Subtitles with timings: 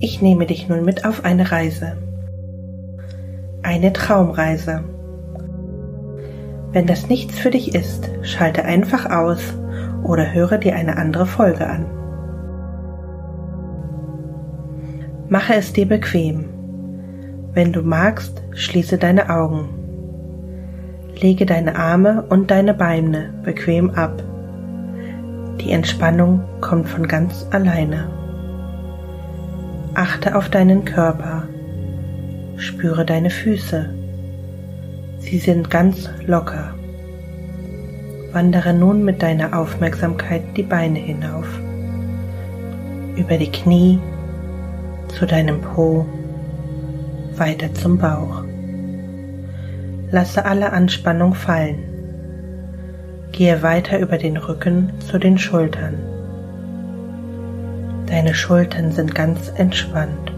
[0.00, 1.96] Ich nehme dich nun mit auf eine Reise.
[3.62, 4.82] Eine Traumreise.
[6.72, 9.54] Wenn das nichts für dich ist, schalte einfach aus
[10.02, 11.86] oder höre dir eine andere Folge an.
[15.28, 16.46] Mache es dir bequem.
[17.52, 19.68] Wenn du magst, schließe deine Augen.
[21.20, 24.22] Lege deine Arme und deine Beine bequem ab.
[25.60, 28.23] Die Entspannung kommt von ganz alleine.
[29.96, 31.44] Achte auf deinen Körper.
[32.56, 33.88] Spüre deine Füße.
[35.20, 36.74] Sie sind ganz locker.
[38.32, 41.46] Wandere nun mit deiner Aufmerksamkeit die Beine hinauf.
[43.14, 44.00] Über die Knie,
[45.16, 46.04] zu deinem Po,
[47.36, 48.42] weiter zum Bauch.
[50.10, 51.78] Lasse alle Anspannung fallen.
[53.30, 56.13] Gehe weiter über den Rücken zu den Schultern.
[58.14, 60.32] Deine Schultern sind ganz entspannt.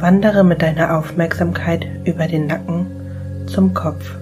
[0.00, 2.86] Wandere mit deiner Aufmerksamkeit über den Nacken
[3.44, 4.16] zum Kopf.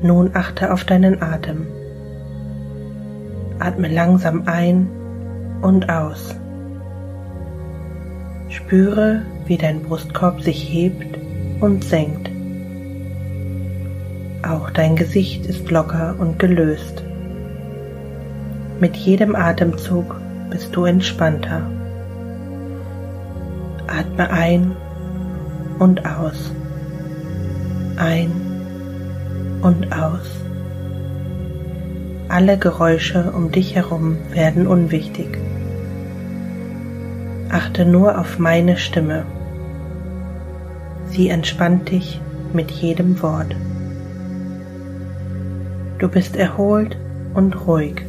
[0.00, 1.66] Nun achte auf deinen Atem.
[3.58, 4.88] Atme langsam ein
[5.60, 6.34] und aus.
[8.48, 11.18] Spüre, wie dein Brustkorb sich hebt
[11.60, 12.30] und senkt.
[14.42, 17.04] Auch dein Gesicht ist locker und gelöst.
[18.78, 21.62] Mit jedem Atemzug bist du entspannter.
[23.86, 24.72] Atme ein
[25.78, 26.52] und aus.
[27.96, 28.30] Ein
[29.62, 30.26] und aus.
[32.28, 35.38] Alle Geräusche um dich herum werden unwichtig.
[37.48, 39.24] Achte nur auf meine Stimme.
[41.08, 42.20] Sie entspannt dich
[42.52, 43.56] mit jedem Wort.
[45.98, 46.98] Du bist erholt
[47.32, 48.02] und ruhig.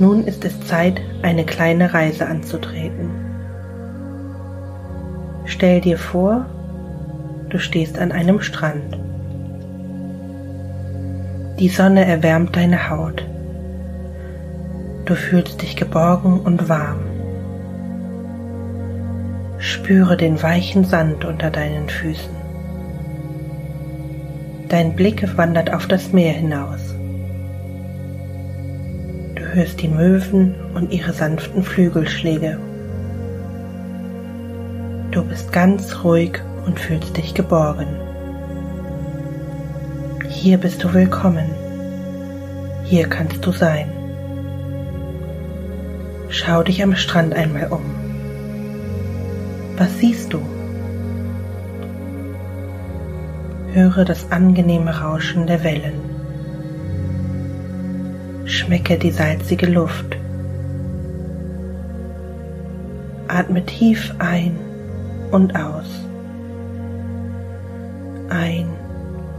[0.00, 3.10] Nun ist es Zeit, eine kleine Reise anzutreten.
[5.44, 6.46] Stell dir vor,
[7.50, 8.98] du stehst an einem Strand.
[11.58, 13.26] Die Sonne erwärmt deine Haut.
[15.04, 17.00] Du fühlst dich geborgen und warm.
[19.58, 22.34] Spüre den weichen Sand unter deinen Füßen.
[24.70, 26.94] Dein Blick wandert auf das Meer hinaus.
[29.52, 32.56] Hörst die Möwen und ihre sanften Flügelschläge.
[35.10, 37.88] Du bist ganz ruhig und fühlst dich geborgen.
[40.28, 41.50] Hier bist du willkommen.
[42.84, 43.90] Hier kannst du sein.
[46.28, 47.82] Schau dich am Strand einmal um.
[49.76, 50.40] Was siehst du?
[53.72, 56.09] Höre das angenehme Rauschen der Wellen.
[58.70, 60.16] Schmecke die salzige Luft.
[63.26, 64.56] Atme tief ein
[65.32, 66.06] und aus.
[68.28, 68.68] Ein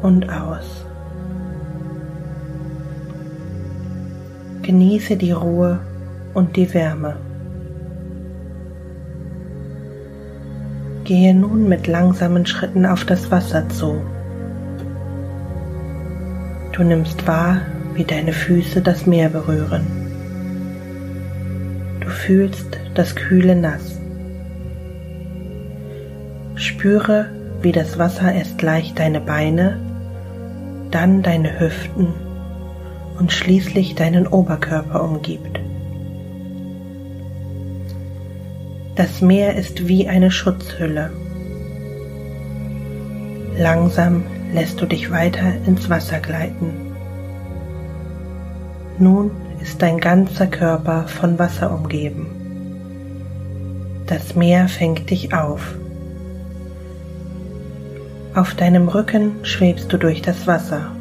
[0.02, 0.86] und aus.
[4.64, 5.80] Genieße die Ruhe
[6.34, 7.16] und die Wärme.
[11.06, 14.02] Gehe nun mit langsamen Schritten auf das Wasser zu.
[16.74, 17.62] Du nimmst wahr,
[17.94, 19.88] wie deine Füße das Meer berühren.
[22.02, 24.00] Du fühlst das kühle Nass.
[26.56, 27.30] Spüre,
[27.62, 29.80] wie das Wasser erst leicht deine Beine,
[30.92, 32.08] dann deine Hüften
[33.18, 35.60] und schließlich deinen Oberkörper umgibt.
[38.96, 41.12] Das Meer ist wie eine Schutzhülle.
[43.58, 46.91] Langsam lässt du dich weiter ins Wasser gleiten.
[49.02, 52.28] Nun ist dein ganzer Körper von Wasser umgeben.
[54.06, 55.74] Das Meer fängt dich auf.
[58.36, 60.92] Auf deinem Rücken schwebst du durch das Wasser.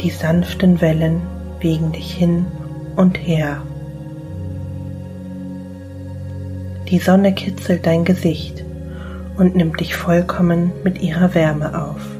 [0.00, 1.22] Die sanften Wellen
[1.60, 2.46] wiegen dich hin
[2.96, 3.62] und her.
[6.88, 8.64] Die Sonne kitzelt dein Gesicht
[9.36, 12.15] und nimmt dich vollkommen mit ihrer Wärme auf.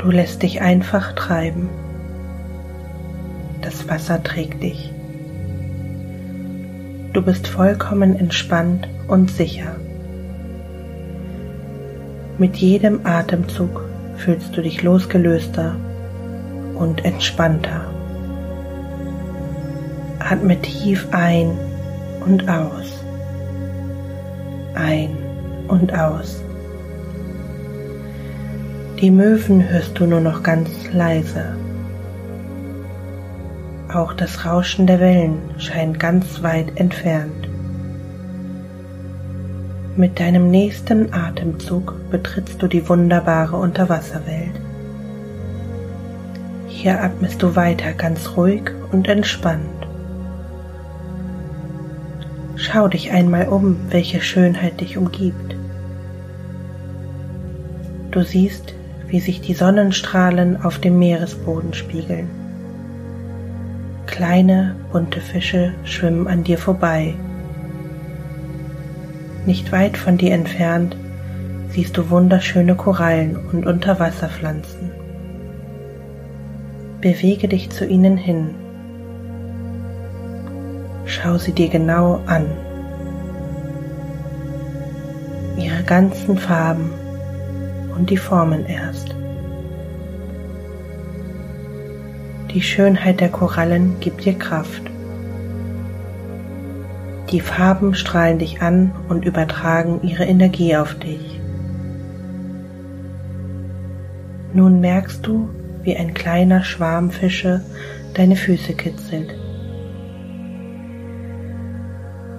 [0.00, 1.68] Du lässt dich einfach treiben.
[3.60, 4.90] Das Wasser trägt dich.
[7.12, 9.76] Du bist vollkommen entspannt und sicher.
[12.38, 13.84] Mit jedem Atemzug
[14.16, 15.76] fühlst du dich losgelöster
[16.76, 17.82] und entspannter.
[20.18, 21.58] Atme tief ein
[22.24, 23.04] und aus.
[24.74, 25.10] Ein
[25.68, 26.42] und aus.
[29.00, 31.56] Die Möwen hörst du nur noch ganz leise.
[33.90, 37.48] Auch das Rauschen der Wellen scheint ganz weit entfernt.
[39.96, 44.60] Mit deinem nächsten Atemzug betrittst du die wunderbare Unterwasserwelt.
[46.68, 49.88] Hier atmest du weiter ganz ruhig und entspannt.
[52.56, 55.56] Schau dich einmal um, welche Schönheit dich umgibt.
[58.10, 58.74] Du siehst,
[59.10, 62.30] wie sich die Sonnenstrahlen auf dem Meeresboden spiegeln.
[64.06, 67.14] Kleine, bunte Fische schwimmen an dir vorbei.
[69.46, 70.96] Nicht weit von dir entfernt
[71.70, 74.90] siehst du wunderschöne Korallen und Unterwasserpflanzen.
[77.00, 78.54] Bewege dich zu ihnen hin.
[81.06, 82.46] Schau sie dir genau an.
[85.56, 86.90] Ihre ganzen Farben
[88.00, 89.14] und die Formen erst.
[92.54, 94.82] Die Schönheit der Korallen gibt dir Kraft.
[97.30, 101.38] Die Farben strahlen dich an und übertragen ihre Energie auf dich.
[104.54, 105.50] Nun merkst du,
[105.82, 107.60] wie ein kleiner Schwarm Fische
[108.14, 109.34] deine Füße kitzelt.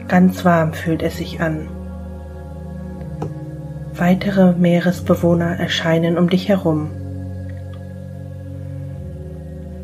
[0.07, 1.69] Ganz warm fühlt es sich an.
[4.01, 6.89] Weitere Meeresbewohner erscheinen um dich herum.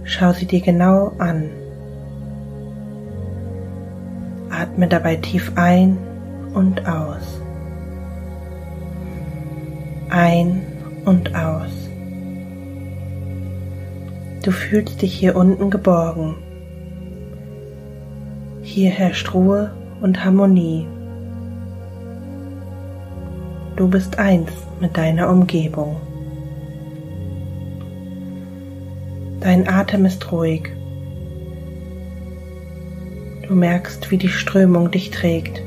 [0.06, 1.52] Schau sie dir genau an.
[4.50, 6.00] Atme dabei tief ein
[6.56, 7.40] und aus.
[10.10, 10.64] Ein
[11.06, 11.88] und aus.
[14.42, 16.38] Du fühlst dich hier unten geborgen.
[18.64, 20.88] Hier herrscht Ruhe und Harmonie.
[23.78, 24.50] Du bist eins
[24.82, 25.98] mit deiner Umgebung.
[29.40, 30.72] Dein Atem ist ruhig.
[33.48, 35.62] Du merkst, wie die Strömung dich trägt.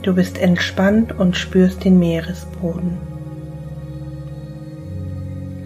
[0.00, 2.96] Du bist entspannt und spürst den Meeresboden.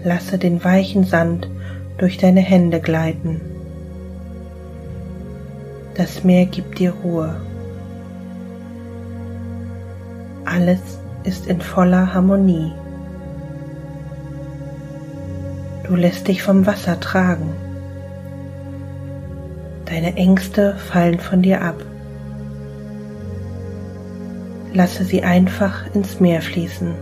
[0.03, 1.49] Lasse den weichen Sand
[1.97, 3.41] durch deine Hände gleiten.
[5.95, 7.37] Das Meer gibt dir Ruhe.
[10.47, 10.81] Alles
[11.25, 12.73] ist in voller Harmonie.
[15.87, 17.53] Du lässt dich vom Wasser tragen.
[19.87, 21.77] Deine Ängste fallen von dir ab.
[24.73, 26.95] Lasse sie einfach ins Meer fließen.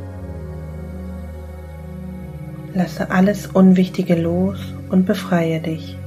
[2.75, 4.59] Lasse alles Unwichtige los
[4.89, 5.99] und befreie dich.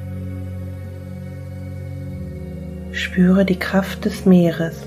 [2.92, 4.87] Spüre die Kraft des Meeres.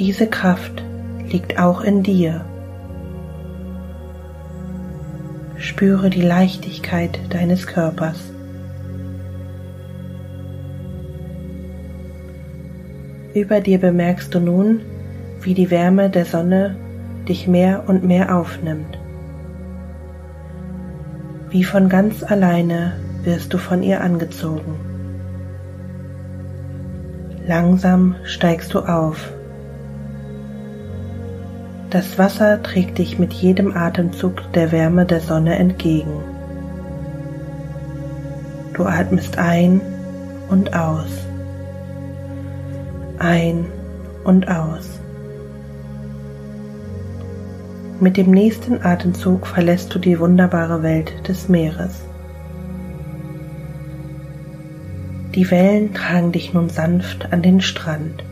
[0.00, 0.82] Diese Kraft
[1.30, 2.46] liegt auch in dir.
[5.58, 8.32] Spüre die Leichtigkeit deines Körpers.
[13.34, 14.80] Über dir bemerkst du nun,
[15.42, 16.76] wie die Wärme der Sonne
[17.28, 18.98] dich mehr und mehr aufnimmt.
[21.50, 24.76] Wie von ganz alleine wirst du von ihr angezogen.
[27.46, 29.30] Langsam steigst du auf
[31.90, 36.22] das Wasser trägt dich mit jedem Atemzug der Wärme der Sonne entgegen.
[38.74, 39.80] Du atmest ein
[40.48, 41.10] und aus.
[43.18, 43.66] Ein
[44.24, 45.00] und aus.
[47.98, 52.04] Mit dem nächsten Atemzug verlässt du die wunderbare Welt des Meeres.
[55.34, 58.24] Die Wellen tragen dich nun sanft an den Strand.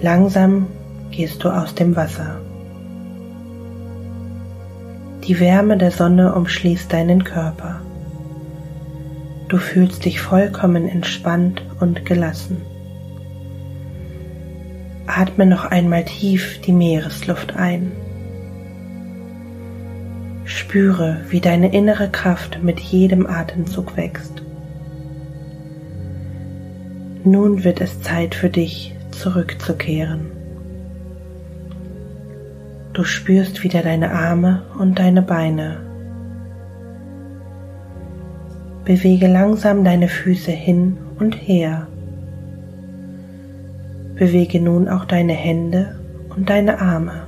[0.00, 0.66] Langsam
[1.10, 2.40] gehst du aus dem Wasser.
[5.26, 7.80] Die Wärme der Sonne umschließt deinen Körper.
[9.48, 12.62] Du fühlst dich vollkommen entspannt und gelassen.
[15.06, 17.92] Atme noch einmal tief die Meeresluft ein.
[20.44, 24.42] Spüre, wie deine innere Kraft mit jedem Atemzug wächst.
[27.24, 30.35] Nun wird es Zeit für dich, zurückzukehren.
[32.96, 35.76] Du spürst wieder deine Arme und deine Beine.
[38.86, 41.88] Bewege langsam deine Füße hin und her.
[44.14, 46.00] Bewege nun auch deine Hände
[46.34, 47.26] und deine Arme.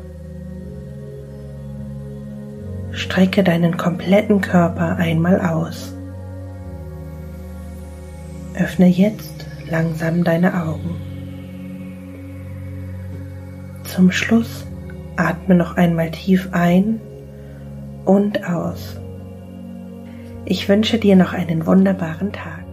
[2.92, 5.94] Strecke deinen kompletten Körper einmal aus.
[8.58, 10.96] Öffne jetzt langsam deine Augen.
[13.84, 14.64] Zum Schluss
[15.18, 17.00] Atme noch einmal tief ein
[18.04, 19.00] und aus.
[20.44, 22.67] Ich wünsche dir noch einen wunderbaren Tag.